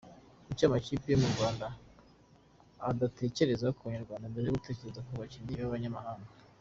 [0.45, 1.65] Kuki amakipe yo mu Rwanda
[2.89, 6.29] adatekereza ku Banyarwanda mbere yo gutekereza ku bakinnyi babanyamahanga?.